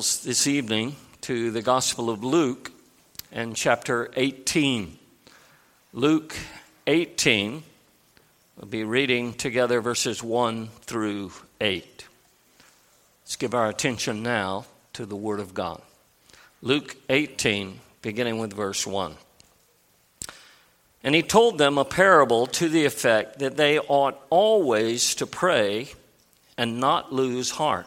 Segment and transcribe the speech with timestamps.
[0.00, 2.72] this evening to the Gospel of Luke
[3.30, 4.96] and chapter 18.
[5.92, 6.34] Luke
[6.86, 7.62] 18,
[8.56, 12.06] we'll be reading together verses 1 through 8.
[13.22, 15.82] Let's give our attention now to the Word of God.
[16.62, 19.14] Luke 18, beginning with verse 1.
[21.04, 25.88] And he told them a parable to the effect that they ought always to pray
[26.56, 27.86] and not lose heart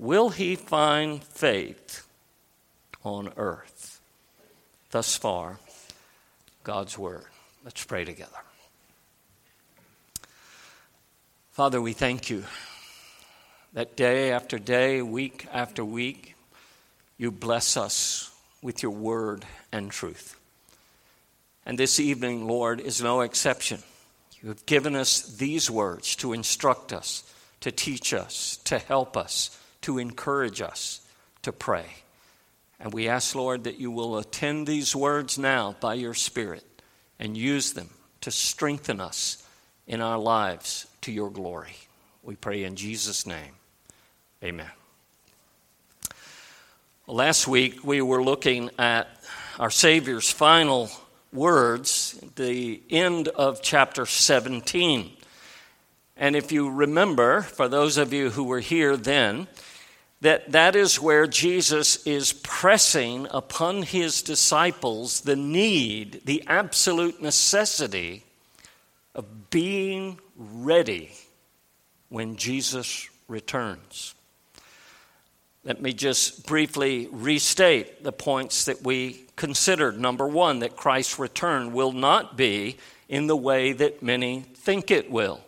[0.00, 2.08] Will he find faith
[3.04, 4.00] on earth?
[4.92, 5.58] Thus far,
[6.64, 7.26] God's word.
[7.66, 8.30] Let's pray together.
[11.52, 12.44] Father, we thank you
[13.74, 16.34] that day after day, week after week,
[17.18, 20.40] you bless us with your word and truth.
[21.66, 23.82] And this evening, Lord, is no exception.
[24.40, 27.22] You have given us these words to instruct us,
[27.60, 31.00] to teach us, to help us to encourage us
[31.42, 31.86] to pray.
[32.78, 36.64] And we ask, Lord, that you will attend these words now by your Spirit
[37.18, 37.90] and use them
[38.22, 39.46] to strengthen us
[39.86, 41.76] in our lives to your glory.
[42.22, 43.54] We pray in Jesus' name.
[44.42, 44.70] Amen.
[47.06, 49.08] Last week, we were looking at
[49.58, 50.90] our Savior's final
[51.32, 55.10] words, the end of chapter 17.
[56.20, 59.48] And if you remember, for those of you who were here then,
[60.20, 68.24] that that is where Jesus is pressing upon his disciples the need, the absolute necessity
[69.14, 71.10] of being ready
[72.10, 74.14] when Jesus returns.
[75.64, 79.98] Let me just briefly restate the points that we considered.
[79.98, 82.76] Number one, that Christ's return will not be
[83.08, 85.40] in the way that many think it will.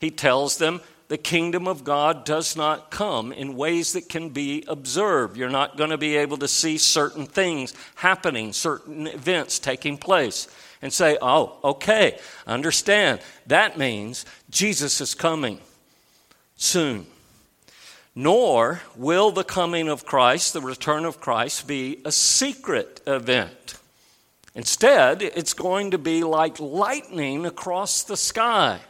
[0.00, 4.62] He tells them, the kingdom of God does not come in ways that can be
[4.68, 5.38] observed.
[5.38, 10.48] You're not going to be able to see certain things happening, certain events taking place,
[10.82, 13.20] and say, oh, okay, understand.
[13.46, 15.60] That means Jesus is coming
[16.56, 17.06] soon.
[18.14, 23.78] Nor will the coming of Christ, the return of Christ, be a secret event.
[24.54, 28.80] Instead, it's going to be like lightning across the sky.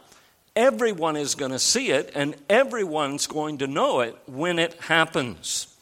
[0.55, 5.75] Everyone is going to see it, and everyone's going to know it when it happens.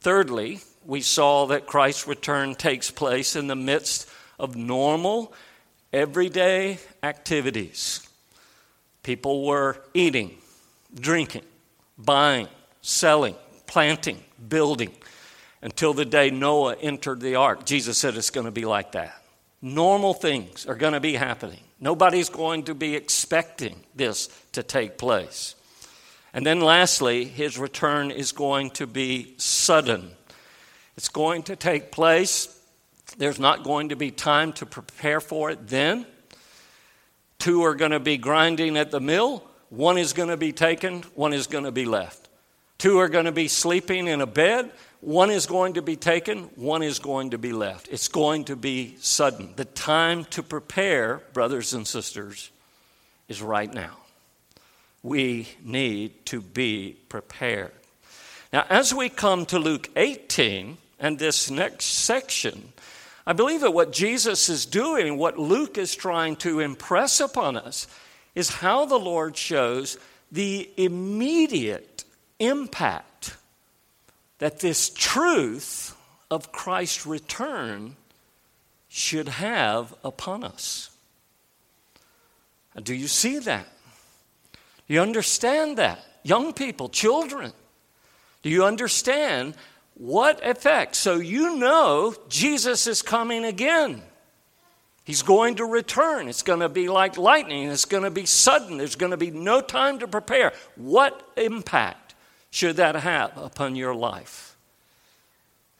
[0.00, 4.08] Thirdly, we saw that Christ's return takes place in the midst
[4.38, 5.32] of normal,
[5.92, 8.08] everyday activities.
[9.02, 10.36] People were eating,
[10.94, 11.44] drinking,
[11.98, 12.48] buying,
[12.82, 13.34] selling,
[13.66, 14.92] planting, building
[15.62, 17.64] until the day Noah entered the ark.
[17.64, 19.22] Jesus said it's going to be like that.
[19.62, 21.62] Normal things are going to be happening.
[21.80, 25.54] Nobody's going to be expecting this to take place.
[26.32, 30.10] And then, lastly, his return is going to be sudden.
[30.96, 32.48] It's going to take place.
[33.18, 36.06] There's not going to be time to prepare for it then.
[37.38, 39.44] Two are going to be grinding at the mill.
[39.68, 42.28] One is going to be taken, one is going to be left.
[42.78, 44.70] Two are going to be sleeping in a bed.
[45.06, 47.86] One is going to be taken, one is going to be left.
[47.92, 49.52] It's going to be sudden.
[49.54, 52.50] The time to prepare, brothers and sisters,
[53.28, 53.98] is right now.
[55.04, 57.70] We need to be prepared.
[58.52, 62.72] Now, as we come to Luke 18 and this next section,
[63.24, 67.86] I believe that what Jesus is doing, what Luke is trying to impress upon us,
[68.34, 69.98] is how the Lord shows
[70.32, 72.02] the immediate
[72.40, 73.05] impact
[74.38, 75.96] that this truth
[76.30, 77.96] of Christ's return
[78.88, 80.90] should have upon us.
[82.82, 83.66] Do you see that?
[84.86, 86.04] Do you understand that?
[86.22, 87.52] Young people, children,
[88.46, 89.54] Do you understand
[89.94, 90.94] what effect?
[90.94, 94.02] So you know Jesus is coming again.
[95.02, 96.28] He's going to return.
[96.28, 97.68] It's going to be like lightning.
[97.68, 98.78] It's going to be sudden.
[98.78, 100.52] There's going to be no time to prepare.
[100.76, 102.05] What impact
[102.56, 104.56] should that have upon your life?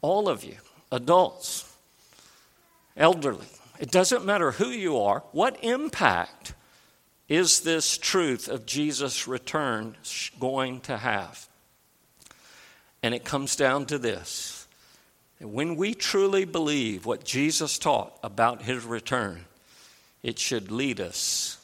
[0.02, 0.56] All of you,
[0.92, 1.74] adults,
[2.98, 3.46] elderly,
[3.80, 6.52] it doesn't matter who you are, what impact
[7.30, 9.96] is this truth of Jesus' return
[10.38, 11.48] going to have?
[13.02, 14.66] And it comes down to this
[15.40, 19.46] when we truly believe what Jesus taught about his return,
[20.22, 21.56] it should lead us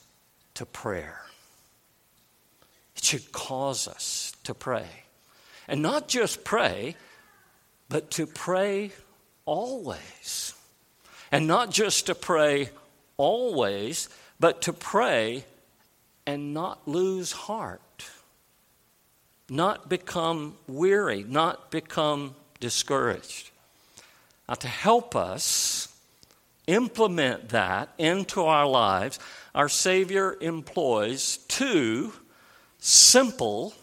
[0.55, 1.21] to prayer.
[2.97, 5.02] It should cause us to pray.
[5.69, 6.97] And not just pray,
[7.89, 8.93] but to pray
[9.45, 10.55] always.
[11.31, 12.71] And not just to pray
[13.17, 14.09] always,
[14.41, 15.45] but to pray
[16.27, 17.81] and not lose heart
[19.53, 23.51] not become weary, not become discouraged.
[24.49, 25.95] Now, to help us
[26.67, 29.19] implement that into our lives,
[29.55, 32.15] our Savior employs two
[32.79, 33.75] simple,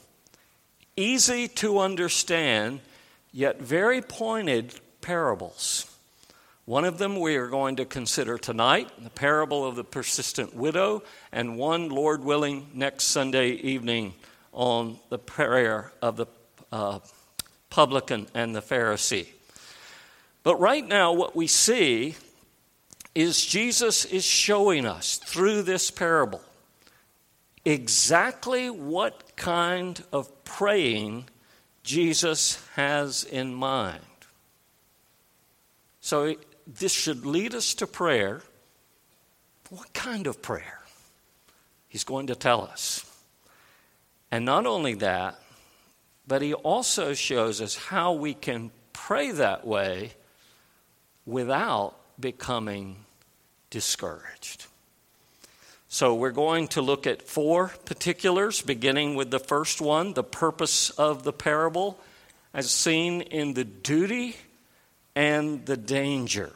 [0.99, 2.81] easy to understand,
[3.31, 5.85] yet very pointed parables.
[6.65, 11.01] One of them we are going to consider tonight, the parable of the persistent widow,
[11.31, 14.13] and one, Lord willing, next Sunday evening
[14.51, 16.27] on the prayer of the
[16.71, 16.99] uh,
[17.69, 19.29] publican and the Pharisee.
[20.43, 22.15] But right now, what we see
[23.15, 26.41] is Jesus is showing us through this parable
[27.65, 31.25] exactly what kind of praying
[31.81, 34.03] Jesus has in mind.
[36.01, 36.35] So,
[36.67, 38.41] this should lead us to prayer.
[39.69, 40.81] What kind of prayer?
[41.87, 43.05] He's going to tell us.
[44.31, 45.39] And not only that,
[46.27, 50.11] but he also shows us how we can pray that way
[51.25, 52.97] without becoming
[53.69, 54.67] discouraged.
[55.91, 60.91] So, we're going to look at four particulars, beginning with the first one the purpose
[60.91, 61.99] of the parable,
[62.53, 64.35] as seen in the duty
[65.15, 66.53] and the danger.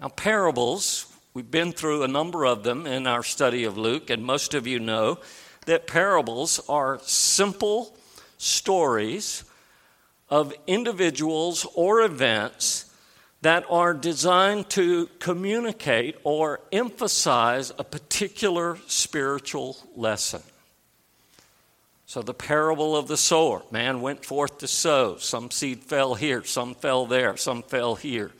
[0.00, 4.24] Now, parables, we've been through a number of them in our study of Luke, and
[4.24, 5.18] most of you know
[5.66, 7.96] that parables are simple
[8.38, 9.42] stories
[10.28, 12.89] of individuals or events
[13.42, 20.42] that are designed to communicate or emphasize a particular spiritual lesson.
[22.06, 25.16] So, the parable of the sower man went forth to sow.
[25.16, 28.32] Some seed fell here, some fell there, some fell here.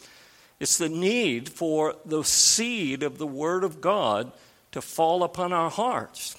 [0.58, 4.32] It's the need for the seed of the Word of God
[4.72, 6.36] to fall upon our hearts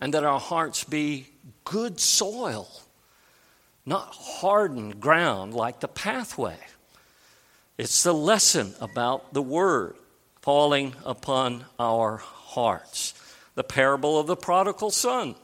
[0.00, 1.28] and that our hearts be
[1.64, 2.68] good soil,
[3.86, 6.58] not hardened ground like the pathway.
[7.76, 9.96] It's the lesson about the Word
[10.42, 13.14] falling upon our hearts.
[13.56, 15.34] The parable of the prodigal son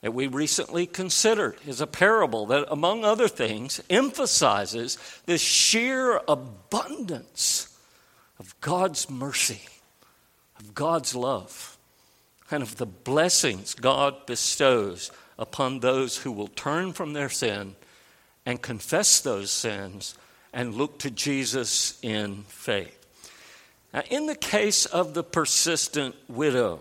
[0.00, 4.96] that we recently considered is a parable that, among other things, emphasizes
[5.26, 7.76] the sheer abundance
[8.38, 9.62] of God's mercy,
[10.58, 11.76] of God's love
[12.50, 17.76] and of the blessings God bestows upon those who will turn from their sin
[18.46, 20.16] and confess those sins
[20.56, 23.06] and look to Jesus in faith.
[23.94, 26.80] Now, in the case of the persistent widow,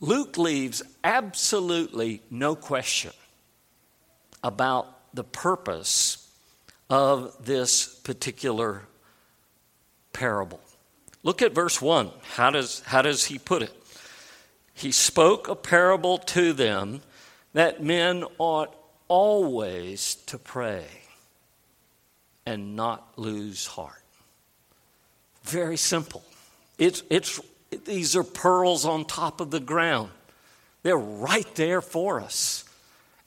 [0.00, 3.12] Luke leaves absolutely no question
[4.42, 6.28] about the purpose
[6.90, 8.82] of this particular
[10.12, 10.60] parable.
[11.22, 12.10] Look at verse 1.
[12.34, 13.72] How does, how does he put it?
[14.76, 17.00] he spoke a parable to them
[17.54, 18.76] that men ought
[19.08, 20.84] always to pray
[22.46, 24.02] and not lose heart.
[25.42, 26.24] Very simple.
[26.78, 27.40] It's, it's,
[27.84, 30.10] these are pearls on top of the ground.
[30.82, 32.64] They're right there for us.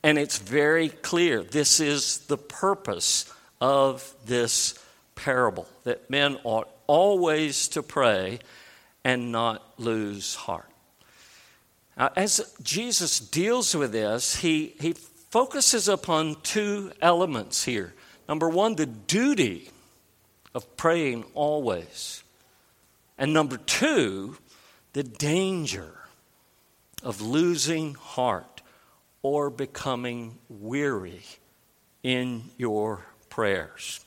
[0.01, 1.43] And it's very clear.
[1.43, 4.75] This is the purpose of this
[5.15, 8.39] parable that men ought always to pray
[9.03, 10.69] and not lose heart.
[11.97, 17.93] Now, as Jesus deals with this, he, he focuses upon two elements here.
[18.29, 19.71] Number one, the duty
[20.53, 22.23] of praying always.
[23.17, 24.37] And number two,
[24.93, 25.95] the danger
[27.01, 28.61] of losing heart
[29.23, 31.23] or becoming weary
[32.03, 34.05] in your prayers.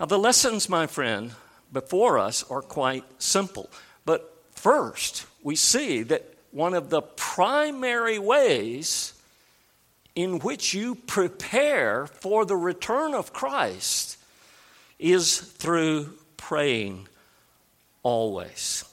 [0.00, 1.30] Now, the lessons, my friend,
[1.72, 3.70] before us are quite simple.
[4.04, 9.13] But first, we see that one of the primary ways
[10.14, 14.16] in which you prepare for the return of Christ
[14.98, 17.08] is through praying
[18.02, 18.84] always.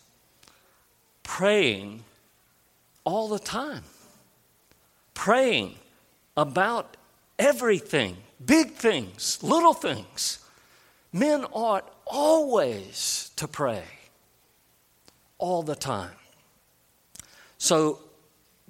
[1.23, 2.03] Praying
[3.03, 3.83] all the time.
[5.13, 5.75] Praying
[6.35, 6.97] about
[7.37, 10.39] everything, big things, little things.
[11.13, 13.83] Men ought always to pray,
[15.37, 16.11] all the time.
[17.57, 17.99] So,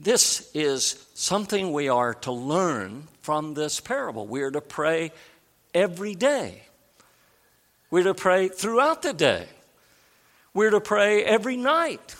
[0.03, 4.25] this is something we are to learn from this parable.
[4.25, 5.12] We are to pray
[5.74, 6.63] every day.
[7.91, 9.48] We're to pray throughout the day.
[10.53, 12.15] We're to pray every night.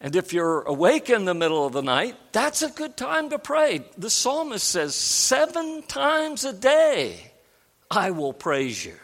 [0.00, 3.38] And if you're awake in the middle of the night, that's a good time to
[3.38, 3.84] pray.
[3.98, 7.32] The psalmist says, Seven times a day
[7.90, 8.94] I will praise you.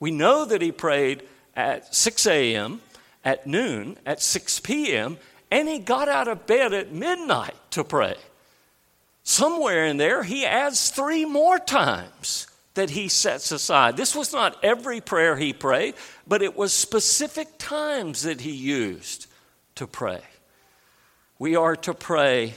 [0.00, 1.22] We know that he prayed
[1.54, 2.80] at 6 a.m.,
[3.24, 5.18] at noon, at 6 p.m.,
[5.54, 8.16] and he got out of bed at midnight to pray.
[9.22, 13.96] Somewhere in there, he adds three more times that he sets aside.
[13.96, 15.94] This was not every prayer he prayed,
[16.26, 19.28] but it was specific times that he used
[19.76, 20.22] to pray.
[21.38, 22.54] We are to pray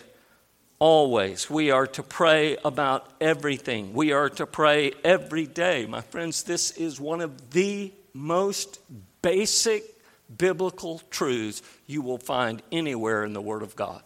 [0.80, 1.52] always.
[1.52, 3.94] We are to pray about everything.
[3.94, 5.86] We are to pray every day.
[5.86, 8.80] My friends, this is one of the most
[9.22, 9.97] basic
[10.36, 14.02] biblical truths you will find anywhere in the Word of God.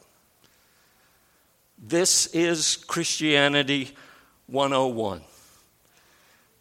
[1.78, 3.92] This is Christianity
[4.48, 5.22] 101.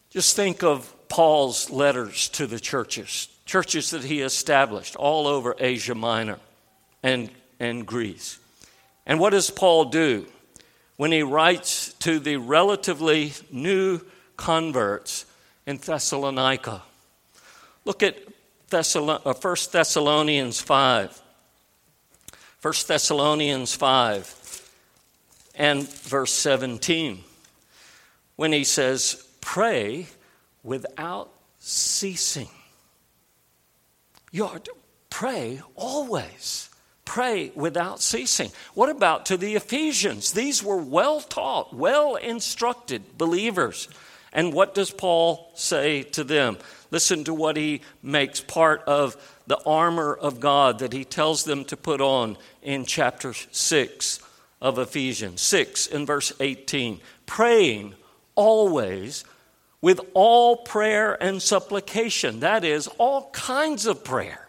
[0.09, 5.93] Just think of Paul's letters to the churches, churches that he established all over Asia
[5.93, 6.39] Minor
[7.03, 8.39] and, and Greece.
[9.05, 10.25] And what does Paul do
[10.97, 14.01] when he writes to the relatively new
[14.37, 15.25] converts
[15.67, 16.81] in Thessalonica?
[17.85, 18.17] Look at
[18.71, 21.21] Thessalon- 1 uh, Thessalonians 5.
[22.61, 24.71] 1 Thessalonians 5
[25.55, 27.23] and verse 17
[28.35, 30.07] when he says, Pray
[30.63, 32.49] without ceasing.
[34.31, 34.73] You are to
[35.09, 36.69] pray always.
[37.03, 38.51] Pray without ceasing.
[38.73, 40.31] What about to the Ephesians?
[40.31, 43.89] These were well taught, well instructed believers.
[44.33, 46.57] And what does Paul say to them?
[46.89, 51.65] Listen to what he makes part of the armor of God that he tells them
[51.65, 54.19] to put on in chapter 6
[54.61, 57.01] of Ephesians 6 in verse 18.
[57.25, 57.95] Praying
[58.35, 59.25] always
[59.81, 62.41] with all prayer and supplication.
[62.41, 64.47] That is, all kinds of prayer,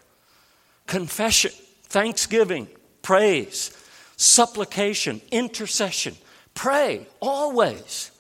[0.86, 1.52] confession,
[1.84, 2.68] thanksgiving,
[3.00, 3.76] praise,
[4.16, 6.14] supplication, intercession.
[6.54, 8.10] Pray always.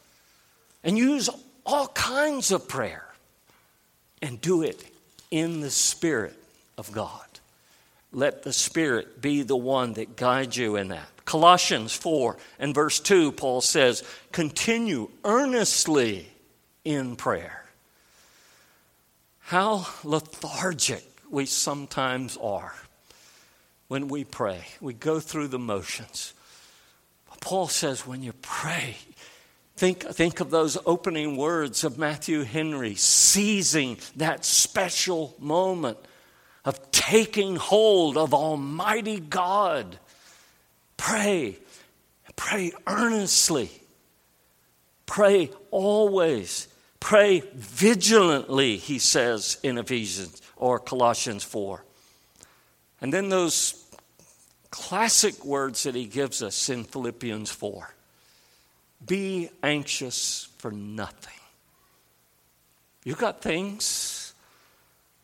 [0.82, 1.28] And use
[1.64, 3.06] all kinds of prayer
[4.20, 4.84] and do it
[5.30, 6.34] in the Spirit
[6.78, 7.26] of God.
[8.12, 11.08] Let the Spirit be the one that guides you in that.
[11.24, 14.02] Colossians 4 and verse 2, Paul says,
[14.32, 16.28] continue earnestly
[16.84, 17.64] in prayer.
[19.40, 22.74] How lethargic we sometimes are
[23.88, 24.64] when we pray.
[24.80, 26.34] We go through the motions.
[27.40, 28.96] Paul says, when you pray,
[29.76, 35.98] Think, think of those opening words of Matthew Henry, seizing that special moment
[36.64, 39.98] of taking hold of Almighty God.
[40.96, 41.56] Pray,
[42.36, 43.70] pray earnestly,
[45.06, 46.68] pray always,
[47.00, 51.84] pray vigilantly, he says in Ephesians or Colossians 4.
[53.00, 53.84] And then those
[54.70, 57.92] classic words that he gives us in Philippians 4
[59.06, 61.32] be anxious for nothing.
[63.04, 64.34] You've got things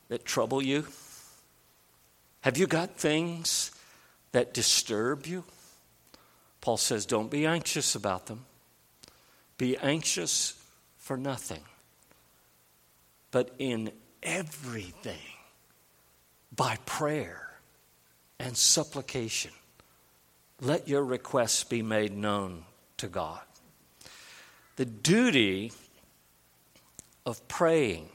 [0.08, 0.86] that trouble you?
[2.40, 3.70] Have you got things
[4.32, 5.44] that disturb you?
[6.60, 8.44] Paul says, don't be anxious about them.
[9.58, 10.60] Be anxious
[10.96, 11.62] for nothing.
[13.30, 13.92] But in
[14.22, 15.16] everything,
[16.54, 17.52] by prayer
[18.38, 19.52] and supplication,
[20.60, 22.64] let your requests be made known
[22.96, 23.40] to God
[24.78, 25.72] the duty
[27.26, 28.08] of praying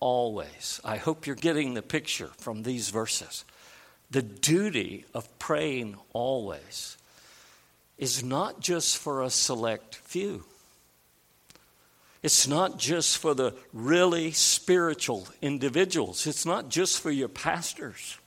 [0.00, 0.78] always.
[0.84, 3.42] I hope you're getting the picture from these verses.
[4.10, 6.98] The duty of praying always
[7.96, 10.44] is not just for a select few.
[12.22, 16.26] It's not just for the really spiritual individuals.
[16.26, 18.18] It's not just for your pastors.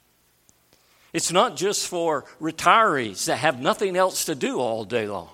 [1.14, 5.30] It's not just for retirees that have nothing else to do all day long.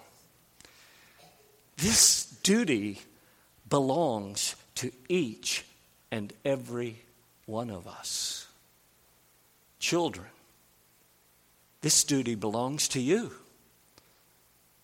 [1.78, 3.00] This duty
[3.68, 5.66] belongs to each
[6.12, 6.98] and every
[7.46, 8.48] one of us.
[9.80, 10.28] Children,
[11.82, 13.32] this duty belongs to you.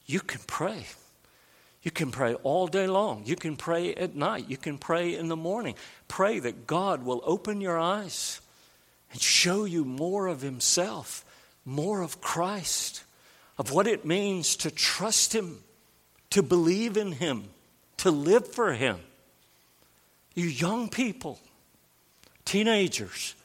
[0.05, 0.85] you can pray.
[1.83, 3.23] You can pray all day long.
[3.25, 4.49] You can pray at night.
[4.49, 5.75] You can pray in the morning.
[6.07, 8.41] Pray that God will open your eyes
[9.11, 11.23] and show you more of Himself,
[11.63, 13.03] more of Christ,
[13.57, 15.59] of what it means to trust Him,
[16.31, 17.45] to believe in Him,
[17.97, 18.99] to live for Him.
[20.35, 21.39] You young people,
[22.45, 23.35] teenagers,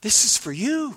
[0.00, 0.96] this is for you.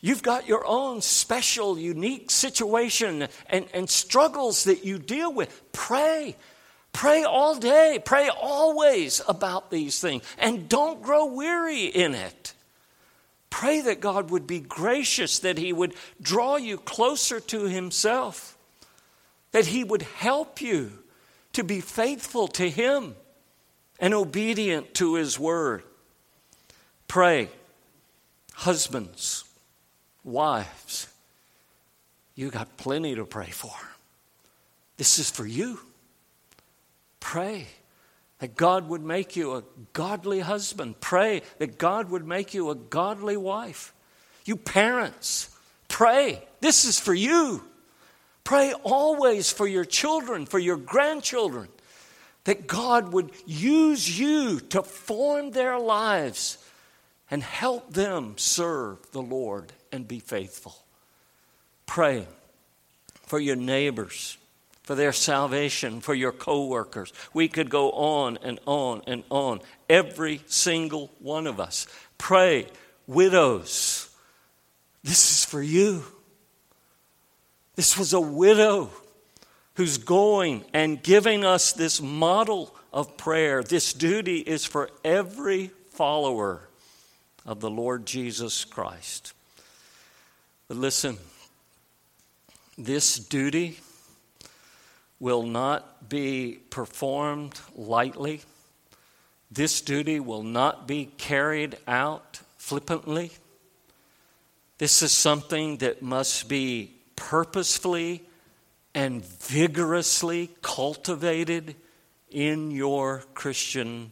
[0.00, 5.62] You've got your own special, unique situation and, and struggles that you deal with.
[5.72, 6.34] Pray.
[6.92, 8.00] Pray all day.
[8.04, 10.24] Pray always about these things.
[10.38, 12.52] And don't grow weary in it.
[13.48, 18.56] Pray that God would be gracious, that He would draw you closer to Himself,
[19.52, 20.92] that He would help you
[21.52, 23.14] to be faithful to Him
[23.98, 25.82] and obedient to His word.
[27.06, 27.48] Pray,
[28.54, 29.44] husbands
[30.24, 31.08] Wives,
[32.34, 33.74] you got plenty to pray for.
[34.96, 35.80] This is for you.
[37.18, 37.66] Pray
[38.38, 41.00] that God would make you a godly husband.
[41.00, 43.92] Pray that God would make you a godly wife.
[44.44, 45.56] You parents,
[45.88, 46.44] pray.
[46.60, 47.64] This is for you.
[48.44, 51.68] Pray always for your children, for your grandchildren,
[52.44, 56.58] that God would use you to form their lives
[57.30, 60.74] and help them serve the Lord and be faithful.
[61.86, 62.26] Pray
[63.26, 64.36] for your neighbors,
[64.82, 67.12] for their salvation, for your coworkers.
[67.32, 69.60] We could go on and on and on.
[69.88, 71.86] Every single one of us.
[72.18, 72.66] Pray,
[73.06, 74.10] widows.
[75.02, 76.04] This is for you.
[77.74, 78.90] This was a widow
[79.74, 83.62] who's going and giving us this model of prayer.
[83.62, 86.68] This duty is for every follower
[87.46, 89.32] of the Lord Jesus Christ.
[90.68, 91.18] But listen,
[92.76, 93.80] this duty
[95.18, 98.42] will not be performed lightly.
[99.50, 103.32] This duty will not be carried out flippantly.
[104.78, 106.92] This is something that must be
[107.28, 108.20] purposefully
[108.94, 111.76] and vigorously cultivated
[112.30, 114.10] in your Christian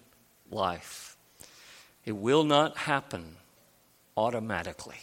[0.50, 1.16] life.
[2.04, 3.36] It will not happen
[4.16, 5.00] automatically.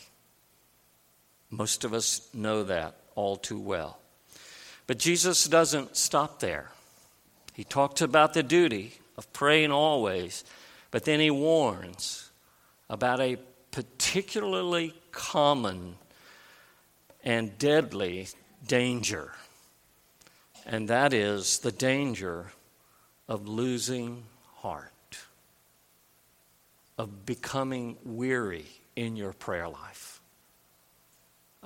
[1.49, 3.99] Most of us know that all too well.
[4.87, 6.71] But Jesus doesn't stop there.
[7.53, 10.45] He talks about the duty of praying always,
[10.91, 12.29] but then he warns
[12.89, 13.37] about a
[13.71, 15.95] particularly common
[17.23, 18.27] and deadly
[18.65, 19.33] danger,
[20.65, 22.51] and that is the danger
[23.27, 24.23] of losing
[24.57, 25.17] heart,
[26.97, 30.17] of becoming weary in your prayer life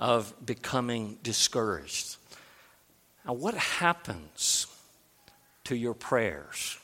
[0.02, 2.16] of becoming discouraged.
[3.24, 4.66] Now, what happens
[5.64, 6.76] to your prayers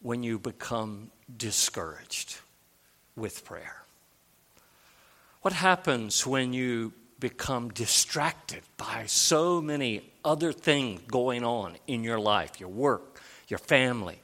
[0.00, 2.36] when you become discouraged
[3.16, 3.82] with prayer?
[5.42, 12.18] What happens when you become distracted by so many other things going on in your
[12.18, 14.20] life, your work, your family,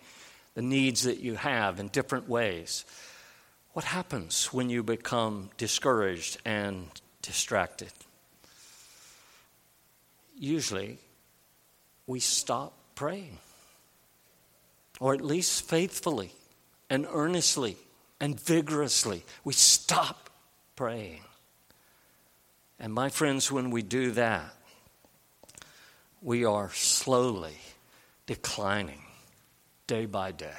[0.54, 2.84] the needs that you have in different ways?
[3.74, 6.88] What happens when you become discouraged and
[7.26, 7.90] distracted.
[10.38, 10.98] Usually,
[12.06, 13.38] we stop praying,
[15.00, 16.30] or at least faithfully
[16.88, 17.76] and earnestly
[18.20, 19.24] and vigorously.
[19.44, 20.30] We stop
[20.76, 21.22] praying.
[22.78, 24.54] And my friends, when we do that,
[26.22, 27.56] we are slowly
[28.26, 29.02] declining
[29.86, 30.52] day by day.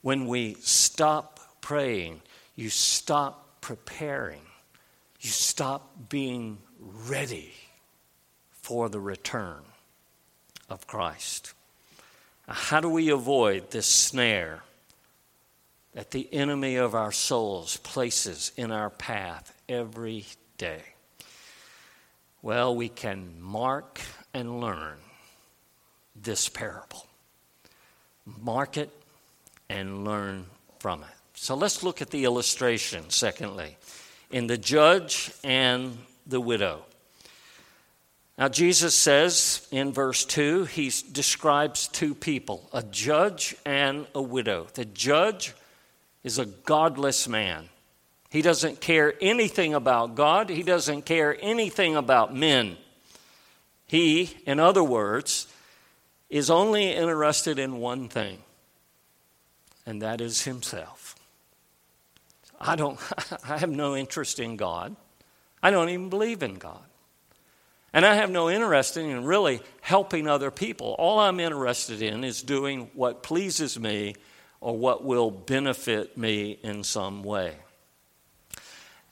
[0.00, 2.22] When we stop praying,
[2.54, 4.40] you stop preparing
[5.24, 7.54] you stop being ready
[8.50, 9.62] for the return
[10.68, 11.54] of Christ.
[12.46, 14.60] How do we avoid this snare
[15.94, 20.26] that the enemy of our souls places in our path every
[20.64, 20.82] day?
[22.42, 24.00] Well, we can mark
[24.32, 24.96] and learn
[26.14, 27.06] this parable.
[28.24, 28.90] Mark it
[29.68, 30.46] and learn
[30.78, 31.16] from it.
[31.34, 33.76] So let's look at the illustration, secondly
[34.34, 35.96] in the judge and
[36.26, 36.82] the widow.
[38.36, 44.66] Now, Jesus says in verse 2, he describes two people, a judge and a widow.
[44.74, 45.54] The judge
[46.24, 47.68] is a godless man.
[48.34, 52.76] He doesn't care anything about God, he doesn't care anything about men.
[53.86, 55.46] He, in other words,
[56.28, 58.38] is only interested in one thing,
[59.86, 61.14] and that is himself.
[62.60, 62.98] I don't
[63.48, 64.96] I have no interest in God.
[65.62, 66.82] I don't even believe in God.
[67.92, 70.96] And I have no interest in really helping other people.
[70.98, 74.16] All I'm interested in is doing what pleases me
[74.60, 77.54] or what will benefit me in some way.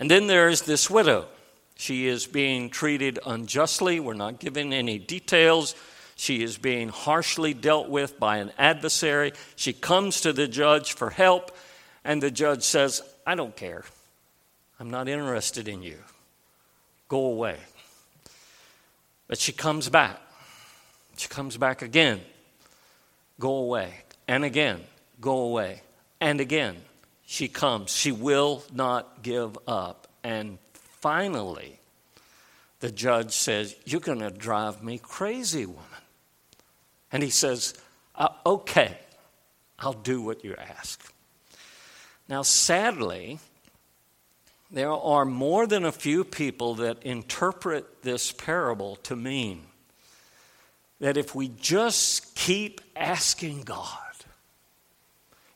[0.03, 1.29] And then there's this widow.
[1.77, 4.01] She is being treated unjustly.
[4.01, 5.77] We're not given any details.
[6.17, 9.33] She is being harshly dealt with by an adversary.
[9.55, 11.57] She comes to the judge for help,
[12.03, 13.85] and the judge says, I don't care.
[14.81, 15.99] I'm not interested in you.
[17.07, 17.59] Go away.
[19.29, 20.19] But she comes back.
[21.17, 22.23] She comes back again.
[23.39, 23.95] Go away.
[24.27, 24.81] And again.
[25.21, 25.83] Go away.
[26.21, 26.75] And again.
[27.33, 27.97] She comes.
[27.97, 30.07] She will not give up.
[30.23, 30.59] And
[31.01, 31.79] finally,
[32.81, 35.83] the judge says, You're going to drive me crazy, woman.
[37.11, 37.73] And he says,
[38.17, 38.99] uh, Okay,
[39.79, 41.11] I'll do what you ask.
[42.29, 43.39] Now, sadly,
[44.71, 49.63] there are more than a few people that interpret this parable to mean
[51.01, 54.12] that if we just keep asking God,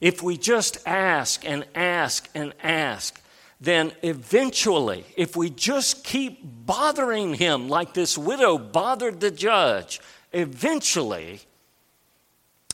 [0.01, 3.21] if we just ask and ask and ask,
[3.61, 10.01] then eventually, if we just keep bothering Him like this widow bothered the judge,
[10.33, 11.41] eventually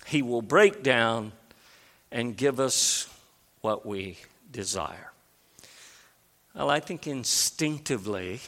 [0.06, 1.32] He will break down
[2.10, 3.08] and give us
[3.60, 4.18] what we
[4.50, 5.12] desire.
[6.54, 8.40] Well, I think instinctively,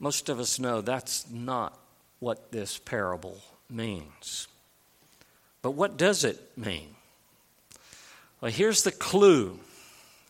[0.00, 1.78] most of us know that's not
[2.18, 3.38] what this parable
[3.70, 4.48] means.
[5.62, 6.94] But what does it mean?
[8.40, 9.58] Well, here's the clue.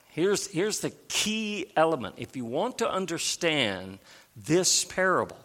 [0.09, 2.15] Here's, here's the key element.
[2.19, 3.99] If you want to understand
[4.37, 5.39] this parable,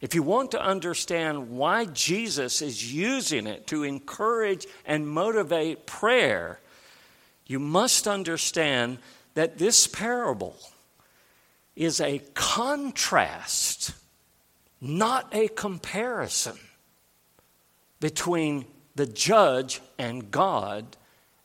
[0.00, 6.60] if you want to understand why Jesus is using it to encourage and motivate prayer,
[7.46, 8.98] you must understand
[9.32, 10.56] that this parable
[11.74, 13.92] is a contrast,
[14.80, 16.58] not a comparison,
[17.98, 20.96] between the judge and God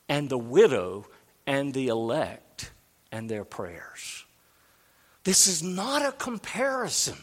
[0.10, 1.06] and the widow
[1.48, 2.72] and the elect
[3.12, 4.26] and their prayers.
[5.24, 7.17] This is not a comparison.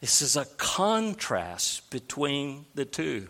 [0.00, 3.28] This is a contrast between the two.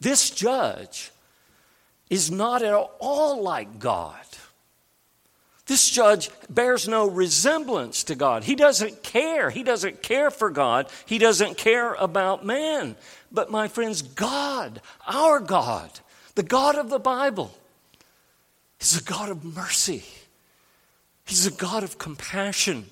[0.00, 1.12] This judge
[2.10, 4.16] is not at all like God.
[5.66, 8.44] This judge bears no resemblance to God.
[8.44, 9.48] He doesn't care.
[9.48, 10.88] He doesn't care for God.
[11.06, 12.96] He doesn't care about man.
[13.32, 15.90] But, my friends, God, our God,
[16.34, 17.52] the God of the Bible,
[18.80, 20.04] is a God of mercy.
[21.24, 22.86] He's a God of compassion.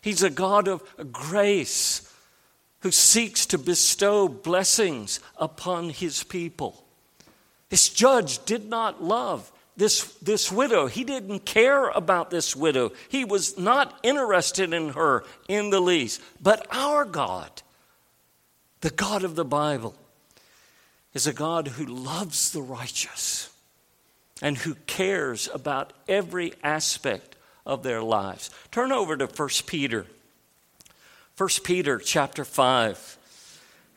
[0.00, 2.12] He's a God of grace
[2.80, 6.84] who seeks to bestow blessings upon his people.
[7.68, 10.86] This judge did not love this, this widow.
[10.86, 12.92] He didn't care about this widow.
[13.08, 16.20] He was not interested in her in the least.
[16.40, 17.62] But our God,
[18.80, 19.94] the God of the Bible,
[21.14, 23.50] is a God who loves the righteous
[24.40, 28.50] and who cares about every aspect of their lives.
[28.70, 30.06] Turn over to 1 Peter.
[31.36, 33.18] 1 Peter chapter 5.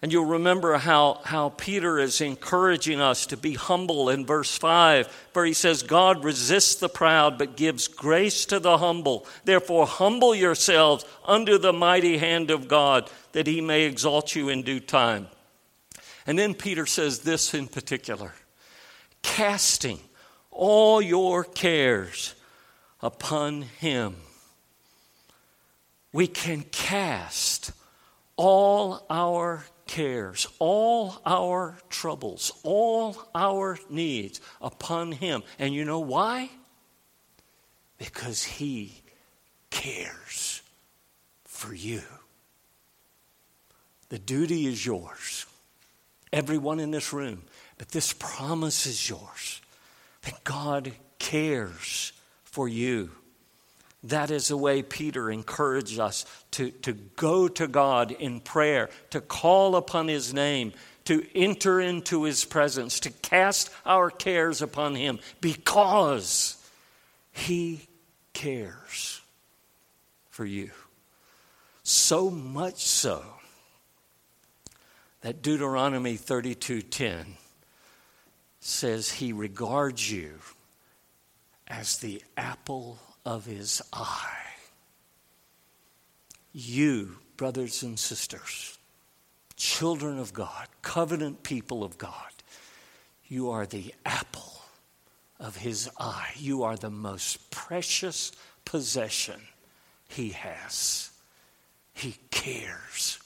[0.03, 5.29] And you'll remember how, how Peter is encouraging us to be humble in verse 5,
[5.33, 9.27] where he says, God resists the proud but gives grace to the humble.
[9.45, 14.63] Therefore, humble yourselves under the mighty hand of God, that he may exalt you in
[14.63, 15.27] due time.
[16.27, 18.33] And then Peter says this in particular
[19.21, 19.99] casting
[20.49, 22.35] all your cares
[23.01, 24.15] upon him.
[26.13, 27.71] We can cast
[28.35, 35.43] all our cares, all our troubles, all our needs upon Him.
[35.59, 36.49] And you know why?
[37.97, 39.01] Because He
[39.69, 40.61] cares
[41.43, 42.01] for you.
[44.07, 45.45] The duty is yours,
[46.31, 47.43] everyone in this room,
[47.77, 49.61] but this promise is yours
[50.23, 52.13] that God cares
[52.43, 53.11] for you.
[54.03, 59.21] That is the way Peter encouraged us to, to go to God in prayer, to
[59.21, 60.73] call upon His name,
[61.05, 66.57] to enter into His presence, to cast our cares upon Him because
[67.31, 67.87] He
[68.33, 69.21] cares
[70.29, 70.71] for you.
[71.83, 73.23] So much so
[75.21, 77.37] that Deuteronomy 32:10
[78.59, 80.39] says he regards you
[81.67, 84.37] as the apple of his eye.
[86.51, 88.77] You, brothers and sisters,
[89.55, 92.31] children of God, covenant people of God,
[93.27, 94.61] you are the apple
[95.39, 96.33] of his eye.
[96.35, 98.31] You are the most precious
[98.65, 99.41] possession
[100.09, 101.09] he has.
[101.93, 103.20] He cares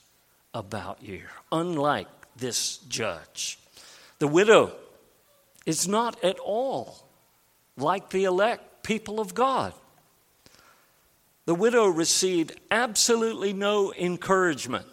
[0.56, 3.60] about you, unlike this judge.
[4.18, 4.72] The widow
[5.66, 7.06] is not at all
[7.78, 9.74] like the elect people of God.
[11.46, 14.88] The widow received absolutely no encouragement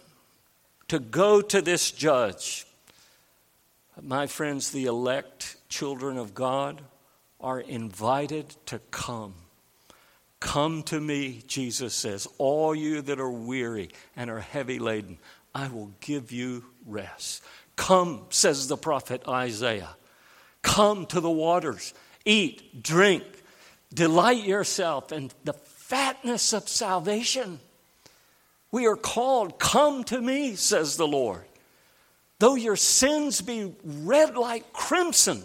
[0.89, 2.67] to go to this judge.
[4.01, 6.81] My friends, the elect children of God
[7.39, 9.33] are invited to come.
[10.39, 15.17] Come to me, Jesus says, all you that are weary and are heavy laden,
[15.55, 17.43] I will give you rest.
[17.75, 19.95] Come, says the prophet Isaiah.
[20.61, 21.93] Come to the waters,
[22.25, 23.23] eat, drink,
[23.93, 27.59] delight yourself in the fatness of salvation.
[28.71, 31.43] We are called, Come to me, says the Lord.
[32.39, 35.43] Though your sins be red like crimson,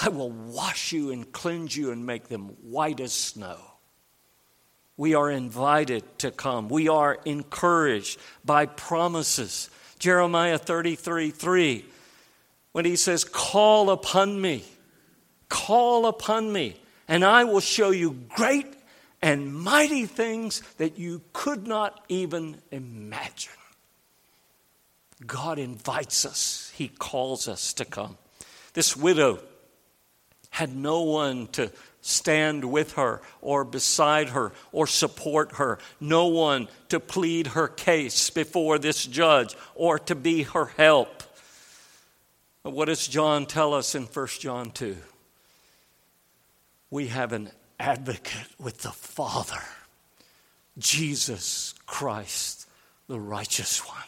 [0.00, 3.58] I will wash you and cleanse you and make them white as snow.
[4.96, 6.68] We are invited to come.
[6.68, 9.70] We are encouraged by promises.
[9.98, 11.84] Jeremiah 33 3,
[12.72, 14.64] when he says, Call upon me,
[15.48, 16.76] call upon me,
[17.08, 18.66] and I will show you great
[19.22, 23.52] and mighty things that you could not even imagine.
[25.26, 28.18] God invites us, He calls us to come.
[28.74, 29.40] This widow
[30.50, 31.70] had no one to
[32.06, 38.30] stand with her or beside her or support her, no one to plead her case
[38.30, 41.22] before this judge or to be her help.
[42.62, 44.96] What does John tell us in 1 John 2?
[46.90, 49.62] We have an advocate with the Father,
[50.78, 52.68] Jesus Christ,
[53.08, 53.98] the righteous one.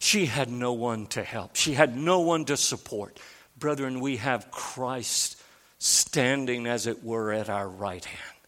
[0.00, 3.20] She had no one to help, she had no one to support.
[3.58, 5.41] Brethren, we have Christ
[5.82, 8.38] standing, as it were, at our right hand,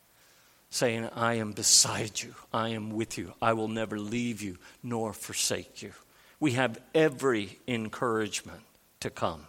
[0.71, 5.13] saying, I am beside you, I am with you, I will never leave you nor
[5.13, 5.91] forsake you.
[6.39, 8.61] We have every encouragement
[9.01, 9.47] to come.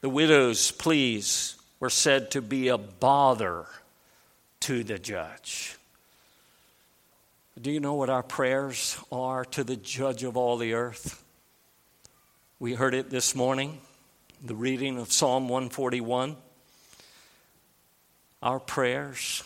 [0.00, 3.66] The widow's pleas were said to be a bother
[4.60, 5.76] to the judge.
[7.62, 11.22] Do you know what our prayers are to the judge of all the earth?
[12.58, 13.78] We heard it this morning,
[14.44, 16.36] the reading of Psalm 141
[18.44, 19.42] our prayers,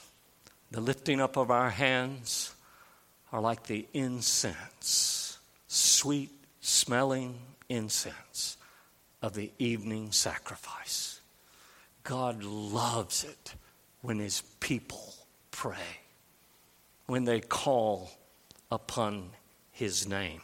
[0.73, 2.53] the lifting up of our hands,
[3.33, 8.57] are like the incense, sweet smelling incense
[9.23, 11.21] of the evening sacrifice.
[12.03, 13.55] God loves it
[14.03, 15.15] when his people
[15.53, 16.01] pray,
[17.07, 18.11] when they call
[18.71, 19.31] upon
[19.71, 20.41] his name.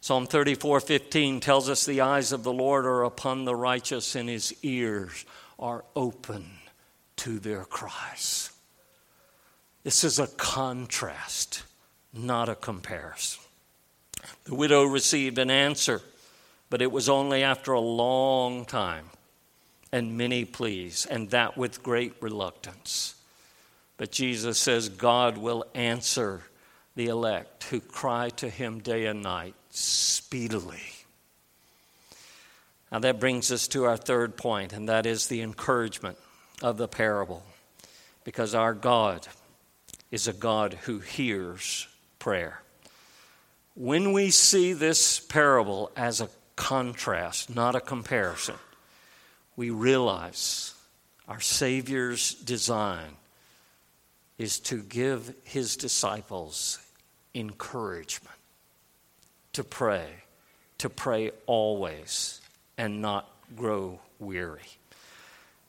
[0.00, 4.54] Psalm 34:15 tells us the eyes of the Lord are upon the righteous and his
[4.62, 5.24] ears
[5.58, 6.61] are open
[7.16, 8.50] to their cries.
[9.84, 11.64] This is a contrast,
[12.12, 13.42] not a comparison.
[14.44, 16.02] The widow received an answer,
[16.70, 19.06] but it was only after a long time
[19.92, 23.14] and many pleas, and that with great reluctance.
[23.98, 26.42] But Jesus says God will answer
[26.94, 30.80] the elect who cry to him day and night speedily.
[32.90, 36.18] Now, that brings us to our third point, and that is the encouragement
[36.62, 37.42] of the parable
[38.24, 39.26] because our God
[40.10, 42.62] is a God who hears prayer.
[43.74, 48.56] When we see this parable as a contrast, not a comparison,
[49.56, 50.74] we realize
[51.28, 53.16] our Savior's design
[54.38, 56.78] is to give his disciples
[57.34, 58.36] encouragement
[59.52, 60.06] to pray,
[60.78, 62.40] to pray always,
[62.76, 64.60] and not grow weary.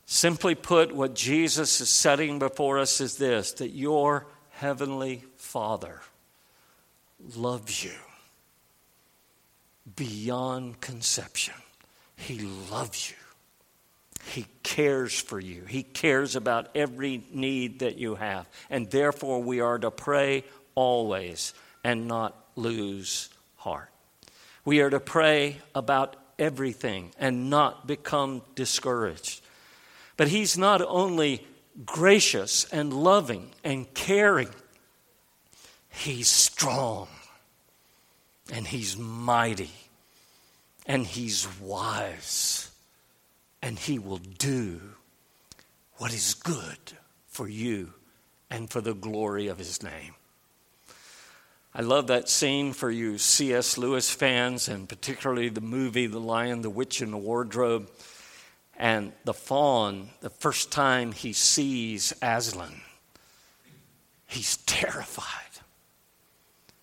[0.06, 6.00] Simply put, what Jesus is setting before us is this that your heavenly Father
[7.36, 7.92] loves you
[9.96, 11.54] beyond conception.
[12.16, 12.40] He
[12.70, 13.16] loves you.
[14.26, 15.64] He cares for you.
[15.64, 18.48] He cares about every need that you have.
[18.70, 23.90] And therefore, we are to pray always and not lose heart.
[24.64, 29.42] We are to pray about everything and not become discouraged.
[30.16, 31.46] But he's not only
[31.84, 34.50] gracious and loving and caring,
[35.88, 37.08] he's strong
[38.52, 39.70] and he's mighty
[40.86, 42.70] and he's wise
[43.62, 44.80] and he will do
[45.96, 46.78] what is good
[47.28, 47.94] for you
[48.50, 50.14] and for the glory of his name.
[51.74, 53.76] I love that scene for you C.S.
[53.76, 57.90] Lewis fans, and particularly the movie The Lion, the Witch, and the Wardrobe.
[58.76, 62.80] And the faun, the first time he sees Aslan,
[64.26, 65.40] he's terrified.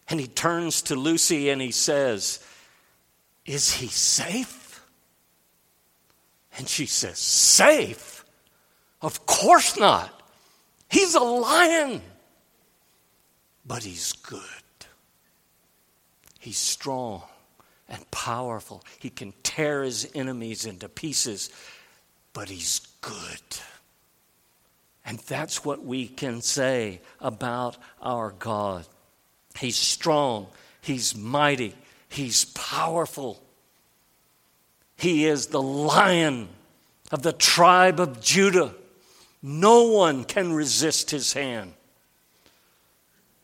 [0.07, 2.45] And he turns to Lucy and he says,
[3.45, 4.81] Is he safe?
[6.57, 8.25] And she says, Safe?
[9.01, 10.21] Of course not.
[10.89, 12.01] He's a lion.
[13.65, 14.41] But he's good.
[16.39, 17.23] He's strong
[17.87, 18.83] and powerful.
[18.99, 21.51] He can tear his enemies into pieces,
[22.33, 23.41] but he's good.
[25.05, 28.85] And that's what we can say about our God.
[29.57, 30.47] He's strong,
[30.81, 31.75] He's mighty,
[32.09, 33.41] He's powerful.
[34.97, 36.49] He is the lion
[37.11, 38.75] of the tribe of Judah.
[39.41, 41.73] No one can resist His hand.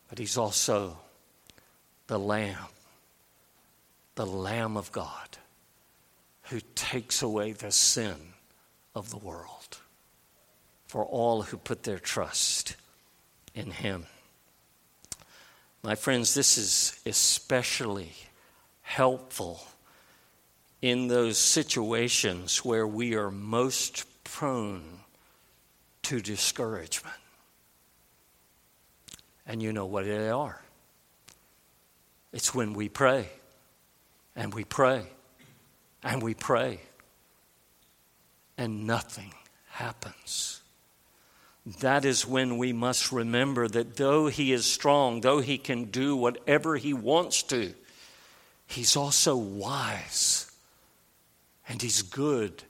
[0.08, 0.96] But He's also
[2.06, 2.56] the Lamb,
[4.14, 5.38] the Lamb of God,
[6.44, 8.16] who takes away the sin
[8.94, 9.78] of the world
[10.86, 12.76] for all who put their trust
[13.54, 14.06] in Him.
[15.82, 18.12] My friends, this is especially
[18.82, 19.60] helpful
[20.80, 25.00] in those situations where we are most prone
[26.02, 27.16] to discouragement.
[29.46, 30.62] And you know what they are.
[32.32, 33.28] It's when we pray,
[34.36, 35.06] and we pray,
[36.02, 36.80] and we pray,
[38.58, 39.32] and nothing
[39.70, 40.58] happens
[41.80, 46.16] that is when we must remember that though he is strong, though he can do
[46.16, 47.74] whatever he wants to,
[48.66, 50.50] he's also wise
[51.68, 52.62] and he's good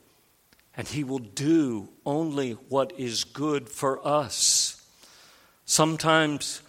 [0.77, 4.83] and he will do only what is good for us.
[5.64, 6.61] Sometimes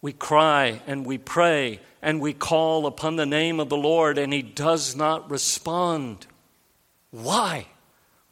[0.00, 4.32] we cry and we pray and we call upon the name of the Lord and
[4.32, 6.26] he does not respond.
[7.10, 7.66] Why?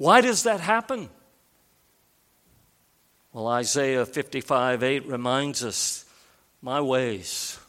[0.01, 1.11] Why does that happen?
[3.35, 6.07] Well, Isaiah 55 8 reminds us
[6.63, 7.61] my ways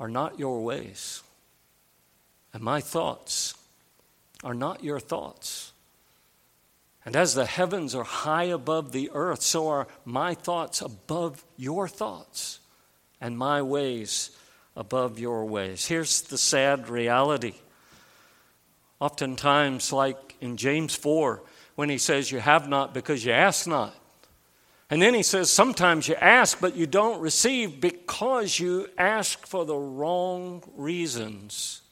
[0.00, 1.22] are not your ways,
[2.54, 3.52] and my thoughts
[4.42, 5.74] are not your thoughts.
[7.04, 11.88] And as the heavens are high above the earth, so are my thoughts above your
[11.88, 12.58] thoughts,
[13.20, 14.30] and my ways
[14.74, 15.84] above your ways.
[15.84, 17.56] Here's the sad reality.
[19.04, 21.42] Oftentimes, like in James 4,
[21.74, 23.94] when he says, You have not because you ask not.
[24.88, 29.66] And then he says, Sometimes you ask, but you don't receive because you ask for
[29.66, 31.82] the wrong reasons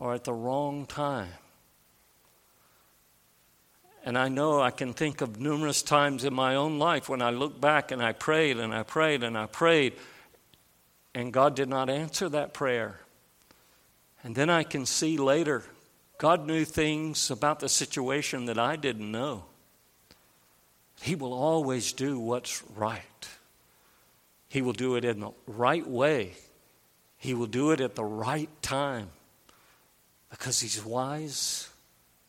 [0.00, 1.30] or at the wrong time.
[4.04, 7.30] And I know I can think of numerous times in my own life when I
[7.30, 9.92] look back and I prayed and I prayed and I prayed,
[11.14, 12.98] and God did not answer that prayer.
[14.24, 15.62] And then I can see later,
[16.20, 19.44] God knew things about the situation that I didn't know.
[21.00, 23.28] He will always do what's right.
[24.46, 26.32] He will do it in the right way.
[27.16, 29.08] He will do it at the right time
[30.28, 31.70] because He's wise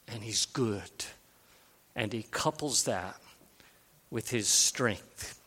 [0.08, 1.06] and He's good.
[1.94, 3.18] And He couples that
[4.10, 5.38] with His strength.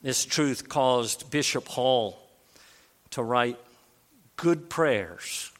[0.00, 2.20] This truth caused Bishop Hall
[3.10, 3.58] to write
[4.36, 5.50] good prayers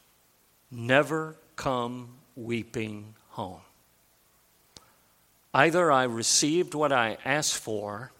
[0.71, 3.61] never come weeping home.
[5.55, 8.13] Either I received what I asked for,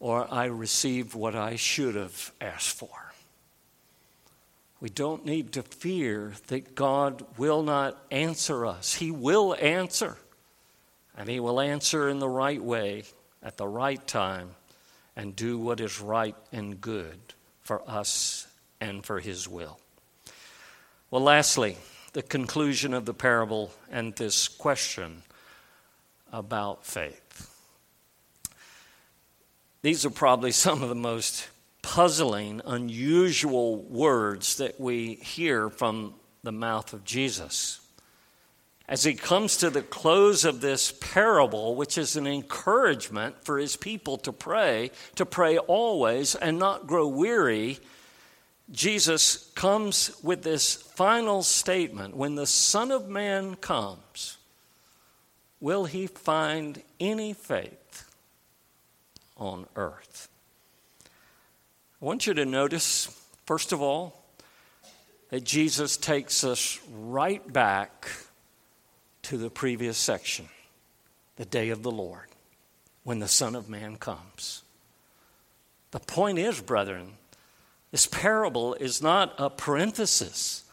[0.00, 3.12] or I received what I should have asked for.
[4.80, 8.94] We don't need to fear that God will not answer us.
[8.94, 10.16] He will answer,
[11.16, 13.04] and He will answer in the right way
[13.42, 14.50] at the right time
[15.16, 17.18] and do what is right and good
[17.62, 18.46] for us
[18.80, 19.78] and for His will.
[21.08, 21.76] Well, lastly,
[22.14, 25.22] the conclusion of the parable and this question
[26.32, 27.52] about faith.
[29.82, 31.48] These are probably some of the most
[31.80, 37.80] puzzling, unusual words that we hear from the mouth of Jesus.
[38.88, 43.76] As he comes to the close of this parable, which is an encouragement for his
[43.76, 47.78] people to pray, to pray always and not grow weary,
[48.70, 54.38] Jesus comes with this final statement When the Son of Man comes,
[55.60, 58.10] will he find any faith
[59.36, 60.28] on earth?
[62.00, 63.08] I want you to notice,
[63.46, 64.22] first of all,
[65.30, 68.08] that Jesus takes us right back
[69.22, 70.48] to the previous section,
[71.36, 72.28] the day of the Lord,
[73.02, 74.62] when the Son of Man comes.
[75.90, 77.14] The point is, brethren,
[77.90, 80.64] this parable is not a parenthesis.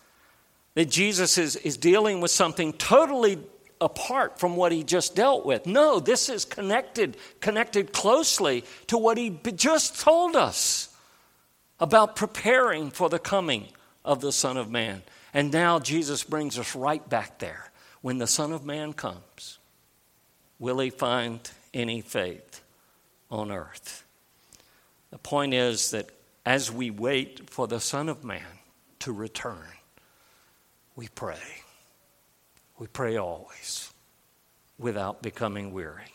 [0.76, 3.38] That Jesus is, is dealing with something totally
[3.80, 5.66] apart from what he just dealt with.
[5.68, 10.90] No, this is connected, connected closely to what he just told us
[11.80, 13.68] about preparing for the coming
[14.06, 15.04] of the Son of Man.
[15.34, 17.72] And now Jesus brings us right back there.
[18.02, 19.60] When the Son of Man comes,
[20.60, 21.40] will he find
[21.74, 22.62] any faith
[23.30, 24.04] on earth?
[25.12, 26.10] The point is that
[26.46, 28.42] as we wait for the Son of Man
[29.00, 29.68] to return,
[30.96, 31.40] we pray.
[32.78, 33.92] We pray always
[34.78, 36.14] without becoming weary.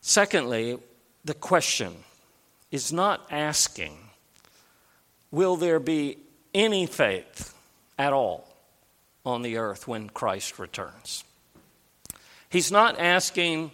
[0.00, 0.78] Secondly,
[1.24, 1.94] the question
[2.70, 3.96] is not asking,
[5.30, 6.18] will there be
[6.54, 7.54] any faith
[7.98, 8.48] at all
[9.24, 11.24] on the earth when Christ returns?
[12.48, 13.70] He's not asking,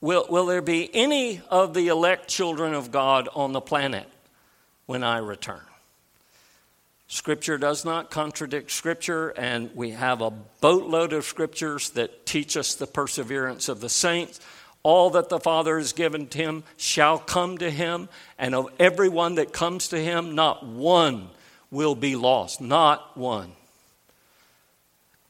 [0.00, 4.08] will, will there be any of the elect children of God on the planet
[4.86, 5.60] when I return?
[7.08, 12.74] Scripture does not contradict Scripture, and we have a boatload of Scriptures that teach us
[12.74, 14.40] the perseverance of the saints.
[14.82, 18.08] All that the Father has given to him shall come to him,
[18.38, 21.28] and of everyone that comes to him, not one
[21.70, 22.60] will be lost.
[22.60, 23.52] Not one.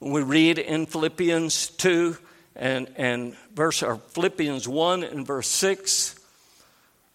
[0.00, 2.16] We read in Philippians 2
[2.54, 6.15] and, and verse, or Philippians 1 and verse 6,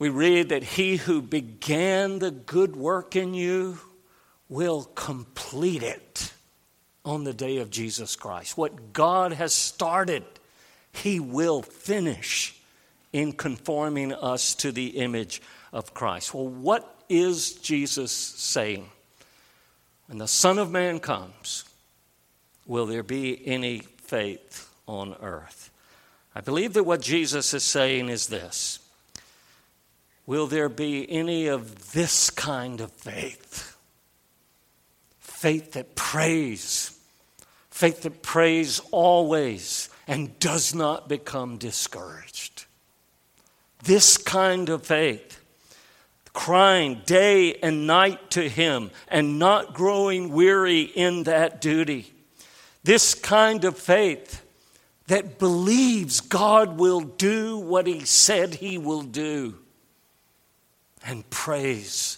[0.02, 3.78] we read that he who began the good work in you
[4.50, 6.34] will complete it
[7.06, 8.58] on the day of Jesus Christ.
[8.58, 10.24] What God has started,
[10.92, 12.60] He will finish
[13.14, 15.40] in conforming us to the image
[15.72, 16.34] of Christ.
[16.34, 18.90] Well, what is Jesus saying?
[20.08, 21.64] When the Son of Man comes,
[22.66, 25.70] will there be any faith on earth?
[26.34, 28.81] I believe that what Jesus is saying is this
[30.26, 33.72] Will there be any of this kind of faith?
[35.42, 37.00] faith that prays,
[37.72, 42.66] faith that prays always and does not become discouraged.
[43.84, 45.44] This kind of faith,
[46.32, 52.14] crying day and night to Him and not growing weary in that duty.
[52.84, 54.44] This kind of faith
[55.08, 59.58] that believes God will do what He said He will do
[61.06, 62.18] and prays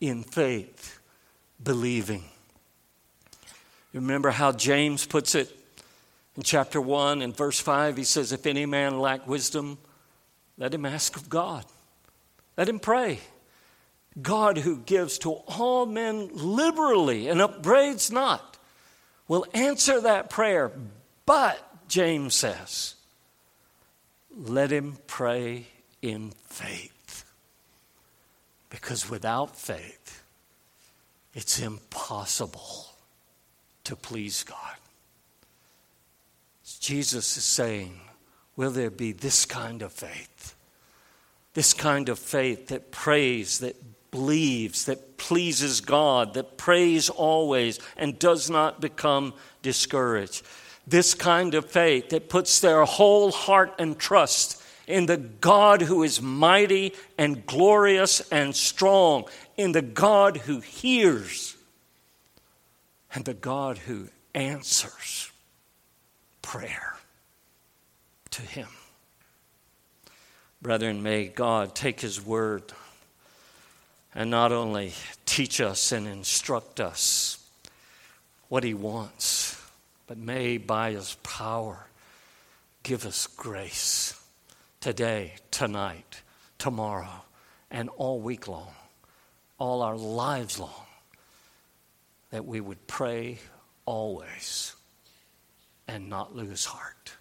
[0.00, 0.98] in faith,
[1.62, 2.24] believing.
[3.92, 5.56] You remember how James puts it
[6.36, 7.96] in chapter 1 and verse 5?
[7.96, 9.78] He says, If any man lack wisdom,
[10.58, 11.64] let him ask of God.
[12.56, 13.20] Let him pray.
[14.20, 18.56] God, who gives to all men liberally and upbraids not,
[19.26, 20.70] will answer that prayer.
[21.26, 21.58] But,
[21.88, 22.94] James says,
[24.36, 25.66] let him pray
[26.02, 26.93] in faith.
[28.74, 30.24] Because without faith,
[31.32, 32.86] it's impossible
[33.84, 34.74] to please God.
[36.80, 38.00] Jesus is saying,
[38.56, 40.56] Will there be this kind of faith?
[41.52, 43.76] This kind of faith that prays, that
[44.10, 50.44] believes, that pleases God, that prays always and does not become discouraged.
[50.84, 56.02] This kind of faith that puts their whole heart and trust in the God who
[56.02, 59.24] is mighty and glorious and strong,
[59.56, 61.56] in the God who hears
[63.14, 65.30] and the God who answers
[66.42, 66.96] prayer
[68.30, 68.68] to Him.
[70.60, 72.72] Brethren, may God take His word
[74.14, 74.92] and not only
[75.26, 77.38] teach us and instruct us
[78.48, 79.60] what He wants,
[80.06, 81.86] but may by His power
[82.82, 84.20] give us grace
[84.84, 86.20] today, tonight,
[86.58, 87.24] tomorrow,
[87.70, 88.74] and all week long,
[89.58, 90.84] all our lives long
[92.28, 93.38] that we would pray
[93.86, 94.74] always
[95.88, 97.14] and not lose heart.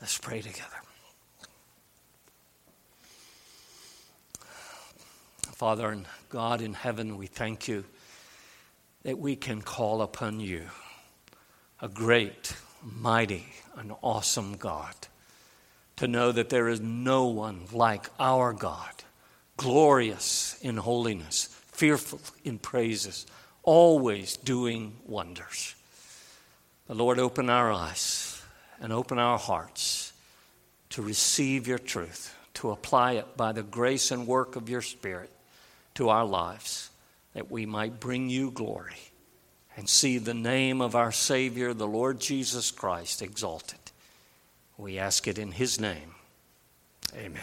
[0.00, 0.80] Let's pray together.
[5.52, 7.84] Father and God in heaven, we thank you
[9.02, 10.62] that we can call upon you,
[11.82, 14.94] a great, mighty, and awesome God,
[15.96, 18.92] to know that there is no one like our God,
[19.56, 23.26] glorious in holiness fearful in praises,
[23.62, 25.74] always doing wonders.
[26.86, 28.42] The Lord, open our eyes
[28.80, 30.12] and open our hearts
[30.90, 35.30] to receive your truth, to apply it by the grace and work of your Spirit
[35.94, 36.90] to our lives,
[37.34, 39.11] that we might bring you glory
[39.76, 43.78] and see the name of our Savior, the Lord Jesus Christ, exalted.
[44.76, 46.14] We ask it in His name.
[47.16, 47.42] Amen.